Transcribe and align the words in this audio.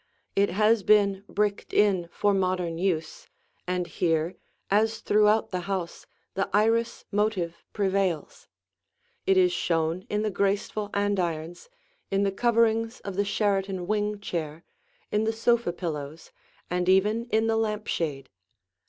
It 0.35 0.49
has 0.49 0.81
been 0.81 1.23
bricked 1.29 1.73
in 1.75 2.09
for 2.11 2.33
modern 2.33 2.79
use, 2.79 3.27
and 3.67 3.85
here, 3.85 4.35
as 4.71 4.99
throughout 4.99 5.51
the 5.51 5.59
house, 5.69 6.07
the 6.33 6.49
iris 6.53 7.05
motive 7.11 7.63
prevails. 7.71 8.47
It 9.27 9.37
is 9.37 9.51
shown 9.51 10.07
in 10.09 10.23
the 10.23 10.31
graceful 10.31 10.89
andirons, 10.95 11.69
in 12.09 12.23
the 12.23 12.31
coverings 12.31 12.99
of 13.01 13.15
the 13.15 13.23
Sheraton 13.23 13.85
wing 13.85 14.19
chair, 14.19 14.63
in 15.11 15.23
the 15.25 15.31
sofa 15.33 15.71
pillows, 15.71 16.31
and 16.67 16.89
even 16.89 17.25
in 17.25 17.45
the 17.45 17.55
lamp 17.55 17.85
shade. 17.85 18.31